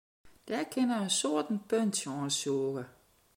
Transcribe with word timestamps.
Dêr 0.47 0.65
kinne 0.71 0.97
in 1.05 1.13
soad 1.19 1.47
in 1.53 1.61
puntsje 1.69 2.07
oan 2.13 2.31
sûge. 2.39 2.83